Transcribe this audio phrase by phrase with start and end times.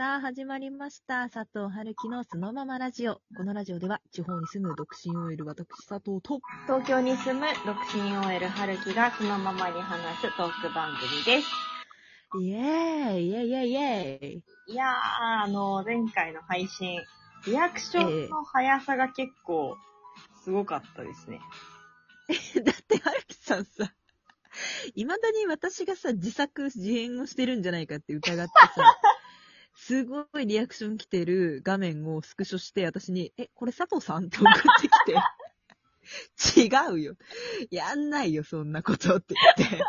[0.00, 1.28] さあ、始まりました。
[1.28, 3.20] 佐藤春樹のそのままラジオ。
[3.36, 11.48] このラジオでは、地方に住む独身 OL 私佐藤と、東京に住む独身 OL 春樹がそのままに話すトーク番組です。
[12.40, 14.88] イエーイイエーイイエーイイエーイいやー、
[15.44, 16.98] あの、前回の配信、
[17.46, 19.76] リアクションの速さが結構
[20.42, 21.40] すごかったですね。
[22.64, 23.92] だって春樹さんさ、
[24.94, 28.96] 未だに私がさ、自作自演をしてるんじゃないかって疑ってさ、
[29.74, 34.88] すごいリアクション来てる画面をスクショして、私に、え、これ佐藤さんって送って
[36.52, 37.16] きて、違うよ。
[37.70, 39.84] やんないよ、そんなことって言って。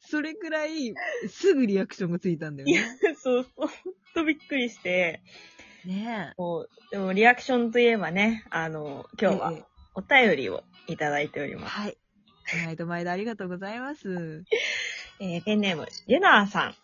[0.00, 0.94] それくらい、
[1.28, 3.70] すぐリアクションがついたんだよいやね。、そうそう、ほん
[4.14, 5.22] とびっくりして、
[5.84, 9.16] ねもう、でもリアクションといえばね、あの、え。
[9.24, 11.72] 今日はええお便りをいただいております。
[11.72, 11.98] はい。
[12.64, 14.44] 毎度毎度ありがとうございます。
[15.20, 16.74] えーペンネーム、ジェナーさん。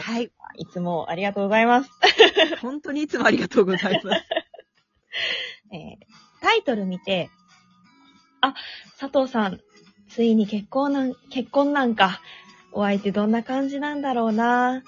[0.00, 0.30] はい。
[0.56, 1.90] いつもありがとうございます。
[2.62, 4.24] 本当にいつもありがとうございます。
[5.72, 7.30] えータイトル見て、
[8.40, 8.54] あ、
[9.00, 9.60] 佐藤さん、
[10.08, 12.20] ついに結婚なん、結婚なんか、
[12.72, 14.82] お相手どんな感じなんだろうな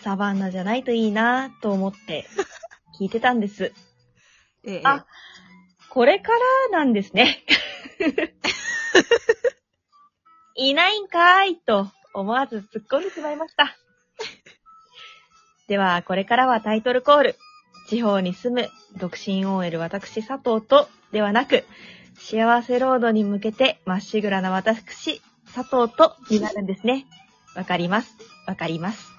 [0.00, 2.26] サバンナじゃないといいなと思って
[2.98, 3.72] 聞いてたんです。
[4.64, 5.06] ええあ
[5.90, 6.32] これか
[6.72, 7.44] らなんですね。
[10.56, 13.76] いないんかーいと思わず突っ込んでしまいました。
[15.66, 17.36] では、これからはタイトルコール。
[17.88, 21.64] 地方に住む独身 OL 私佐藤とではなく、
[22.18, 25.22] 幸せロードに向けてまっしぐらな私
[25.54, 27.06] 佐藤とになるんですね。
[27.54, 28.16] わかります。
[28.46, 29.12] わかります。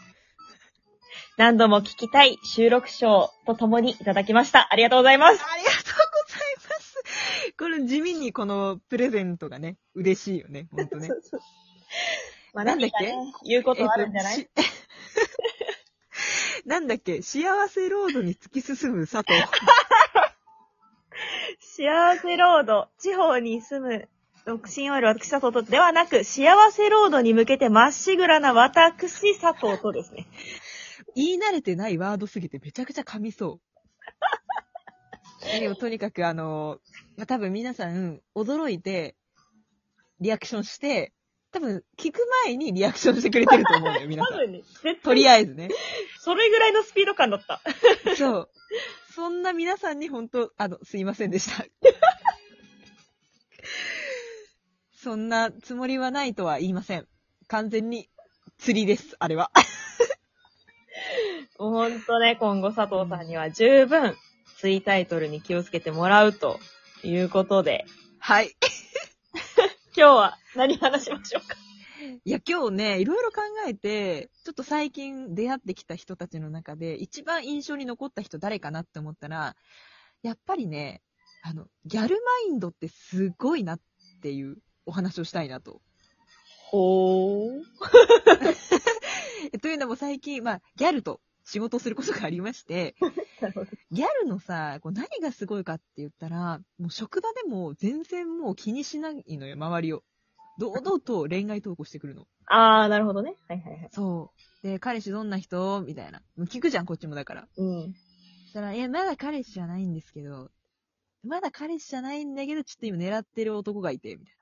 [1.38, 4.68] 何度も聞きたい収録賞とともにいただきました。
[4.72, 5.44] ありがとうございます。
[5.44, 5.90] ありがとうご
[6.32, 7.54] ざいます。
[7.58, 11.10] これ地味にこのプレゼントがね、嬉しいよね、ほんとね。
[12.54, 14.70] まあ、なんだっけね言うことはあるんじゃない、えっとし
[16.66, 17.22] なんだっけ？
[17.22, 19.40] 幸せロードに突き進む佐藤。
[21.60, 24.10] 幸せロード、地方に住む
[24.46, 30.28] 独身 OL 私佐藤とではなく、幸せロードに向けてまっしぐらな私佐藤とですね。
[31.16, 33.62] 言い慣れてないワードすぎてめちゃくちゃ噛みそう。
[35.60, 36.80] でもとにかくあの、
[37.18, 39.16] まあ、多分皆さん驚いて、
[40.20, 41.14] リアクションして、
[41.56, 44.34] 多分聞く前にリアクションしてくれてると思うのよ、 皆さん。
[44.34, 45.70] 多分ね、絶対とりあえずね。
[46.20, 47.62] それぐらいのスピード感だった。
[48.18, 48.50] そう。
[49.14, 51.66] そんな皆さんに本当、あの、すいませんでした。
[55.02, 57.08] そんなつもりはないとは言いません。
[57.48, 58.10] 完全に
[58.58, 59.50] 釣りです、あれは。
[61.58, 64.18] ほんとね、今後佐藤さんには十分、
[64.58, 66.60] ツイタイトルに気をつけてもらうと
[67.02, 67.86] いうことで、
[68.20, 68.58] はい。
[69.98, 71.56] 今日は何話しましょうか？
[72.26, 79.56] いや、今日ね、いろいろ考えて、ちょっと最近出会ってきた人たちの中で、一番印象に残った人誰かなって思ったら、
[80.22, 81.02] やっぱりね、
[81.44, 83.80] あの、ギャルマインドってすごいなっ
[84.22, 85.82] ていうお話をしたいなと。
[86.70, 87.62] ほー。
[89.54, 92.96] えというのも最近、まあ、ギャルと仕事をすることがありまして。
[93.92, 100.04] ギャルのさ、こう何がすごいかって言ったら、もう職場でも全然もう気にしないのよ、周りを。
[100.58, 102.28] 堂々と恋愛投稿してくるの。
[102.48, 103.36] あー、なるほどね。
[103.48, 103.90] はいはいはい。
[103.92, 104.34] そ
[104.64, 104.68] う。
[104.68, 105.82] で、彼氏どんな人？
[105.82, 106.22] みたいな。
[106.36, 107.48] もう聞くじゃん、こっちもだから。
[107.58, 107.94] うん。
[108.46, 110.50] そしたら、いや、まだ彼氏じゃないんですけど、
[111.24, 114.36] まだ彼氏じゃないんだけど、ちょっと今狙ってる男がいて、みたい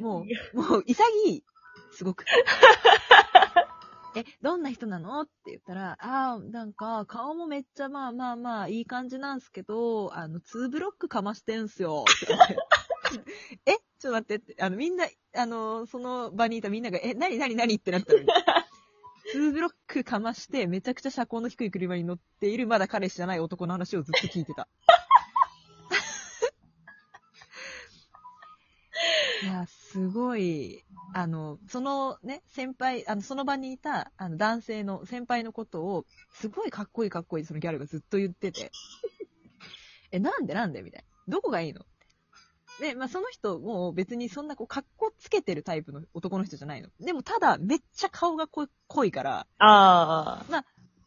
[0.00, 0.06] な。
[0.06, 1.44] もう、もう、潔い。
[1.92, 2.24] すごく。
[4.14, 5.20] え、どんな人なの？
[5.22, 12.04] って言ったら、ああ、なんか、顔もめっちゃまあまあまあ、いい感じなんすけど、あの、2ブロックかましてんすよ。
[12.08, 12.56] って言って
[13.72, 13.72] え？
[13.98, 18.26] ちょっと待ってって、あの、みんな、あの、その場にいたみんなが、え、なになになにってなったのに。
[19.34, 24.68] 2ブロックかまして、めちゃくちゃ車高の低い車に乗っている、まだ彼氏じゃない男の話をずっと聞いてた。
[29.40, 38.72] いや、すごい、あの、そのね、先輩、あの、その場にいた、あの、男性の先輩のことを、すごいかっこいいかっこいいそのギャルがずっと言ってて、
[40.10, 40.82] え、なんでなんで？
[40.82, 41.32] みたいな。
[41.34, 41.84] どこがいいの？
[42.80, 46.88] で、まあ、その人も別にそんなこう、かっこつけてるタイプの男の人じゃないの。
[47.00, 50.58] でも、ただ、めっちゃ顔が濃いから、あま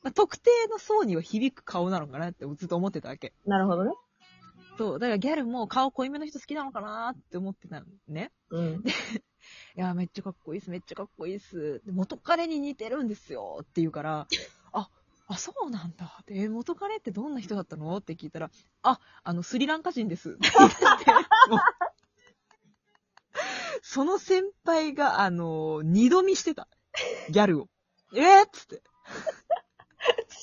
[0.09, 3.33] あ、特定の層には響く顔なのかなってずっと思ってたわけ。
[3.45, 3.91] ー、なるほどね。
[4.77, 5.00] そう。
[5.00, 8.31] だからギャルも顔濃いめの人好きなのかなって思ってたのね。
[8.50, 8.83] うん。
[9.75, 11.81] いや、めっちゃかっこいいっす、めっちゃかっこいいっす。
[11.85, 14.27] で元彼に似てるんですよって言うから、
[14.73, 14.89] あ、
[15.27, 16.23] あ、そうなんだ。
[16.25, 18.51] で、元彼ってどんな人だったのって聞いたら、
[18.83, 20.31] あ、あの、スリランカ人です。
[20.31, 20.85] って言って
[21.50, 21.59] もう
[23.81, 26.68] その先輩が、あの、二度見してた。
[27.29, 27.68] ギャルを。
[28.13, 28.81] えー、っつって。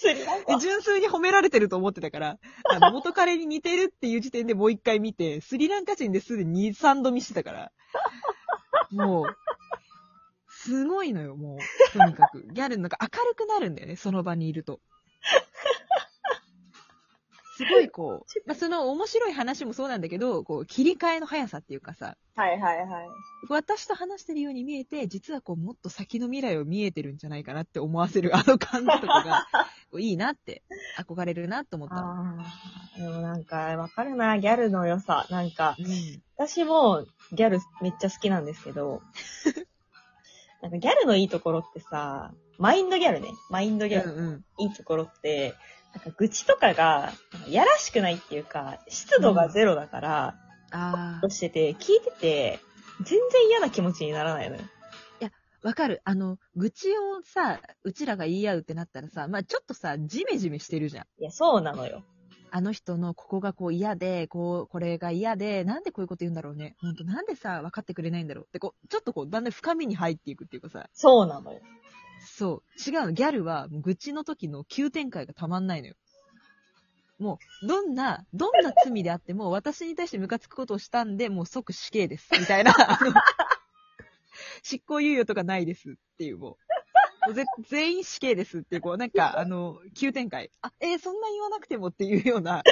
[0.61, 2.39] 純粋に褒められてると思ってたから、
[2.71, 7.73] あの、 元彼に似てるっていう時点でもう一回見て、スリランカ人ですでに2、3度見してたから、
[8.91, 9.37] もう、
[10.49, 11.93] すごいのよ、もう。
[11.93, 12.47] とにかく。
[12.53, 14.81] ギャルなんか明るくなるんだよね、その場にいると。
[17.59, 23.09] すごいこう、 まあ、その面白い話もそうなんだけど、こう、切り替えの速さっていうかさ、はいはいはい。
[23.49, 29.47] 私と話してるように見えて、実はこう、もっと先の未来を見えてるんじゃないかなって思わせるあの感じとかが、
[29.99, 30.63] いいなって、
[30.97, 31.97] 憧れるなって思った
[32.97, 35.27] でもなんか、わかるな、ギャルの良さ。
[35.29, 36.23] なんか、うん。
[36.37, 39.03] 私もギャルめっちゃ好きなんですけど、
[40.63, 43.29] なんかギャルのいいところってさ、マインドギャルね。
[43.51, 44.45] マインドギャル。
[44.59, 45.55] いいところって、
[45.95, 47.13] なんか愚痴とかが、
[47.49, 50.35] やらしくないっていうか、湿度がゼロだから、
[50.71, 52.61] あとしてて、聞いてて、
[53.03, 54.63] 全然嫌な気持ちにならないのよ。
[55.23, 55.31] あ、
[55.67, 56.03] わかる。
[56.05, 61.05] あの、愚痴をさ、うちらが言い合うってなったらさ、まあちょっとさ、ジメジメしてるじゃん。
[61.21, 62.05] いや、そうなのよ。
[62.51, 66.77] あの人のここがこう嫌で、こう、これが嫌で、なんでこういうこと言うんだろうね。
[66.81, 71.61] ほんと、なんでさ、分かってくれないんだろうって、こう、ちょっとこう、だんだん深みに入っていくっていうかさ、そうなのよ。
[72.21, 72.91] そう。
[72.91, 73.13] 違うの。
[73.13, 75.95] ギャルは、愚痴の時の急展開がたまんないのよ。
[77.19, 82.29] もう、どんな、どんな罪であっても、私に対してムカつくことをしたんで、もう即死刑です。
[82.39, 83.13] みたいな、あの、
[84.63, 86.59] 執行猶予とかないですっていう、も
[87.27, 87.29] う。
[87.29, 90.51] もうぜ全員死刑ですっていう、こう、なんか、あの、急展開。
[90.63, 92.63] あ、えーそんな言わなくてもっていうような、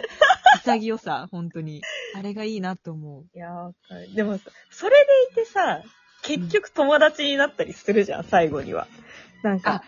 [0.64, 1.82] 潔さ、本当に。
[2.14, 3.36] あれがいいなと思う。
[3.36, 4.14] いや、わかる。
[4.14, 4.38] でも、
[4.70, 5.82] それでいてさ、
[6.22, 8.86] 結局友達になったりするじゃん、最後には。
[9.46, 9.82] なんか、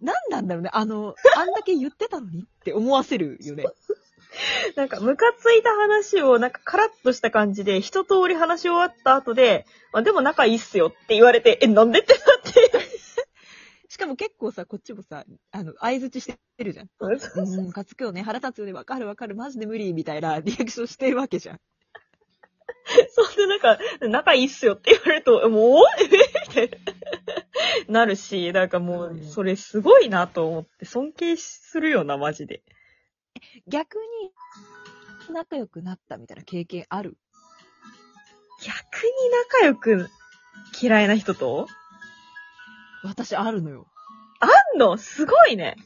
[0.00, 0.70] なんなんだろうね。
[0.72, 3.64] あの、 あんだけ言ってたのにって思わせるよね。
[4.76, 12.86] なんか、ムカついた話を、なんか、カラッとした感じで、一通り話し終わった後で、あ、でも仲いいっすよって言われて、え、なんでってなって。
[13.88, 16.90] しかも結構さ、こっちもさ、あの、相づちしてるじゃん。
[17.00, 18.20] うん、ムカつくよね。
[18.20, 18.74] 腹立つよね。
[18.74, 19.36] わかるわかる。
[19.36, 19.94] マジで無理。
[19.94, 21.60] みたいなリアクションしてるわけじゃん。
[23.10, 25.84] そんでなんか、仲いいっすよって言われると、もう？
[26.02, 26.08] え？
[26.48, 26.95] みたいな。
[27.88, 32.62] なるし、なんかもう、それすごいなと思って、尊敬するよな、マジで。
[33.66, 37.16] 逆に、仲良くなったみたいな経験ある？
[38.62, 38.74] 逆
[39.04, 39.30] に
[39.60, 40.08] 仲良く
[40.80, 41.66] 嫌いな人と？
[43.02, 43.86] 私あるのよ。
[44.40, 44.46] あ
[44.76, 44.96] んの？
[44.96, 45.76] すごいね。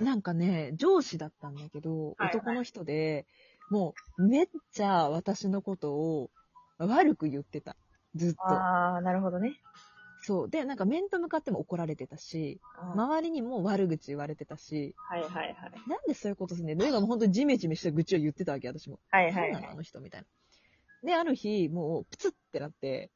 [0.00, 3.26] なんかね、上司だったんだけど、はいはい男の人で、
[3.70, 6.30] もう、めっちゃ私のことを
[6.78, 7.76] 悪く言ってた。
[8.14, 8.38] ずっと。
[8.44, 9.54] あー、なるほどね。
[10.26, 10.50] そう。
[10.50, 12.60] で、なんか面と向かっても怒られてたし、
[12.96, 15.56] 周りにも悪口言われてたし、はいはいはい。
[15.88, 16.78] なんでそういうことすんねん。
[16.78, 18.98] で、もう本当にジメジメした愚痴を言ってたわけ、私も。
[19.10, 20.26] はいはいは何ないのあの人みたいな。
[21.08, 23.12] で、ある日、もう、プツってなって、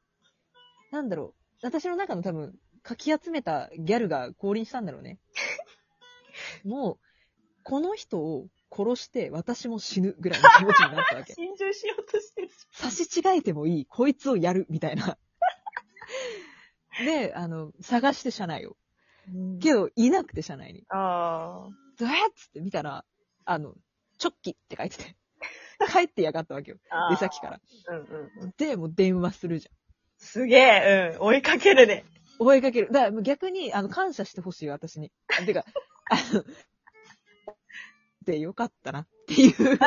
[0.93, 2.55] なんだろう、私の中の多分、
[2.85, 5.19] かき集めたギャルが降臨したんだろうね。
[6.63, 6.99] もう、
[7.65, 11.35] この人を殺して私も死ぬぐらいの気持ちになったわけ。
[11.35, 12.51] 心中しようとしてる。
[12.71, 15.19] 差し違えてもいい、こいつをやる、みたいな。
[17.05, 18.77] で、あの、探して車内を。
[19.61, 20.85] けど、いなくて車内に。
[20.89, 21.69] あ
[21.99, 23.05] どうやっつって見たら、
[23.45, 23.75] あの、
[24.19, 25.17] チョッキって書いてて。
[25.93, 26.79] 帰ってやがったわけよ。
[26.91, 27.11] あ。
[27.11, 27.61] 出先から。。
[27.89, 28.55] うんうんうん。
[28.57, 29.75] で、もう電話するじゃん。
[30.19, 31.23] すげえ、うん。
[31.23, 32.05] 追いかけるね。
[32.39, 32.89] 追いかける。
[32.91, 35.11] だからもう逆に、あの、感謝してほしいよ、私に。
[35.47, 35.65] てか、
[36.11, 36.45] あの、
[38.25, 39.55] で、よかったな、っていう。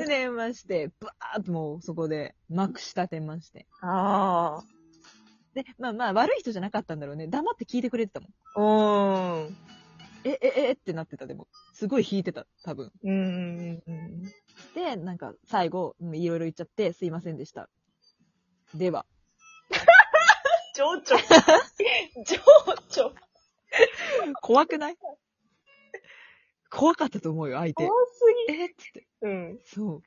[0.00, 3.66] で、電話して、バーッともうそこで、まくし立てまして。
[3.82, 4.62] あ
[5.54, 7.26] で、まあまあ、悪い人じゃなかったんだろうね。
[7.26, 8.30] 黙って聞いてくれてたもん。
[8.54, 9.42] あ。
[9.42, 9.56] うーん。
[10.24, 11.48] え、え、え、ってなってた、でも。
[11.74, 12.92] すごい引いてた、多分。
[13.02, 13.16] うんう
[13.72, 14.22] んうん。
[14.74, 17.68] で、なんか、最後、うんいろいろ言っちゃって、すいませんでした。
[18.74, 19.06] では。
[20.76, 21.00] 情緒。
[22.24, 22.36] 情
[22.88, 23.14] 緒。
[24.42, 24.96] 怖くない？
[26.70, 28.06] 怖かったと思うよ、相手怖。
[28.06, 28.66] すえ？
[28.66, 29.08] っつって。
[29.22, 29.28] ぎ。
[29.28, 29.58] うん。
[29.64, 30.02] そう。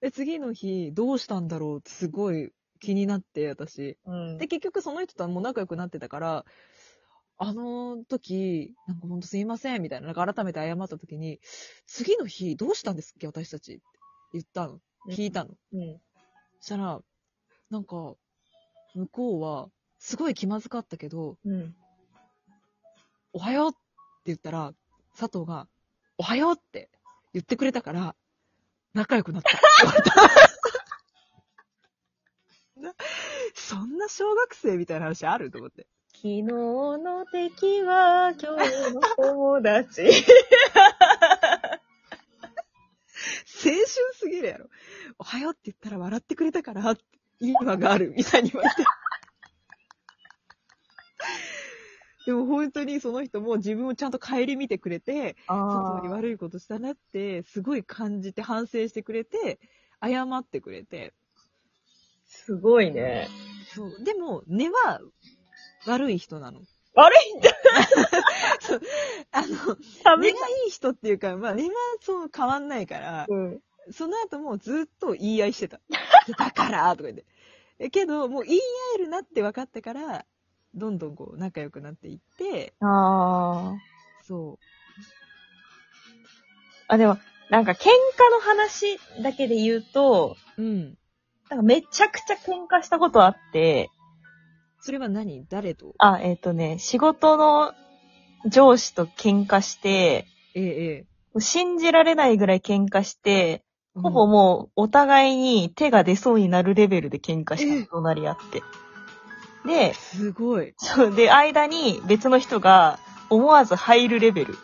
[0.00, 3.98] で、次の日、どうしたんだろうってすごい気になって、私。
[4.04, 4.38] うん。
[4.38, 6.44] で、結局その人とはもう仲良くなってたから、
[7.38, 11.40] あの時、なんかほんとすいません、みたいな、なんか改めて謝った時に、
[11.86, 13.82] 次の日、どうしたんですっけ、私たちって
[14.32, 14.80] 言ったの。
[15.10, 15.50] 聞いたの。
[15.72, 16.00] うん。
[16.60, 17.00] そしたら、
[17.70, 18.14] なんか、
[18.94, 21.74] 向こうは、すごい気まずかったけど、うん。
[23.32, 23.78] おはようって
[24.26, 24.74] 言ったら、
[25.18, 25.66] 佐藤が、
[26.18, 26.90] おはようって
[27.32, 28.14] 言ってくれたから、
[28.94, 29.50] 仲良くなった
[33.54, 35.86] そんな小学生みたいな話あると思って。
[36.14, 40.02] 昨日の敵は今日の友達。
[40.02, 40.08] 青
[43.70, 44.68] 春すぎるやろ。
[45.18, 46.96] おはようって言ったら笑ってくれたから、
[47.40, 48.84] 今がある、みたいに言われて。
[52.26, 59.58] でも本当にその人も自分をちゃんと顧みてくれて、外に悪いことしたなって、すごい感じて反省してくれて、
[60.02, 61.12] 謝ってくれて。
[62.26, 63.28] すごいね。
[63.74, 64.04] そう。
[64.04, 65.00] でも、根は
[65.86, 66.60] 悪い人なの。
[66.94, 67.50] 悪いんだ
[69.32, 73.60] あの、根がいい人っていうか、まあ根はそう変わんないから、うん。
[73.90, 75.80] その後もずっと言い合いしてた。
[76.38, 77.24] だからとか言って。
[77.78, 78.62] えけど、もう言い合
[78.96, 80.24] えるなって分かってから、
[80.74, 83.78] どんどんこう仲良くなっていって、ああ。
[84.22, 84.58] そ
[86.88, 87.18] あ、でも、
[87.50, 87.88] なんか喧嘩
[88.30, 90.62] の話だけで言うと、う。
[90.62, 90.98] うん。
[91.50, 93.90] なんかめちゃくちゃ喧嘩したことあって、
[94.80, 95.46] それは何？
[95.48, 95.94] 誰と？
[95.98, 97.72] あ、えっ、とね、仕事の
[98.46, 101.40] 上司と喧嘩して、ええ、ええ。
[101.40, 103.62] 信じられないぐらい喧嘩して、
[103.94, 108.62] うんほぼもうお互いに手が出そうになるレベルで喧嘩しえた、隣り合って。
[109.64, 110.74] で、すごい。
[110.76, 112.98] そう、で、間に別の人が
[113.30, 114.54] 思わず入るレベル、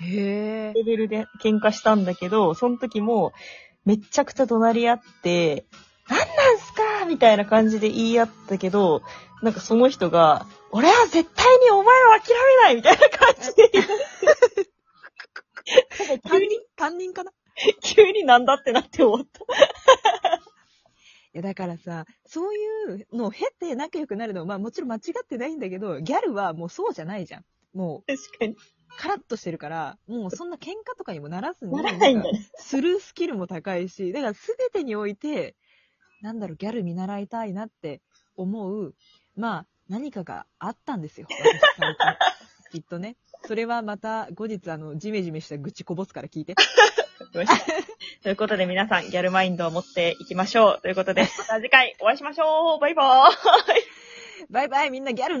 [0.00, 0.72] へえ。
[0.74, 3.32] レベルで喧嘩したんだけど、その時も
[3.84, 5.64] めっちゃくちゃ怒鳴り合って、
[6.08, 7.06] なんなんすか？
[7.06, 9.02] みたいな感じで言い合ったけど、
[9.42, 13.70] なんかその人が、俺は絶対にお前を諦めないみたいな感じで
[16.28, 17.30] 急に、担任かな？
[17.30, 17.34] い
[17.82, 19.44] 急になんだってなって終わった。
[21.34, 27.44] や、だからさ、そういうのを経て仲良くなるのは、まあもちろん間違ってないんだけど、ギャルはもうそうじゃないじゃん。
[27.74, 28.56] もう、確かに。
[28.96, 32.48] カラッとしてるから、もうそんな喧嘩とかにもならずに、ならないんだかね。
[32.56, 35.56] するスキルも高いし、だから全てにおいて、
[36.22, 38.00] なんだろう、ギャル見習いたいなって
[38.36, 38.94] 思う、
[39.36, 41.26] まあ、何かがあったんですよ。
[41.28, 41.96] 私最
[42.70, 43.16] 近 きっとね。
[43.46, 46.54] それはまた後日、あの、ジメジメした愚痴こぼすから聞いて。
[48.22, 50.82] ということで皆さん、ギャルマインドを持っていきましょう。
[50.82, 52.80] ということで、また次回お会いしましょう。
[52.80, 54.04] バイバーイ。
[54.50, 54.90] バイバイ。
[54.90, 55.40] みんなギャルなろう